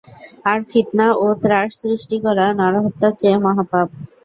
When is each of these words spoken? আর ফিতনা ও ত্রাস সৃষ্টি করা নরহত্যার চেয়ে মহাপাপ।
আর 0.45 0.59
ফিতনা 0.69 1.07
ও 1.17 1.35
ত্রাস 1.43 1.69
সৃষ্টি 1.81 2.17
করা 2.25 2.45
নরহত্যার 2.59 3.13
চেয়ে 3.19 3.37
মহাপাপ। 3.45 3.87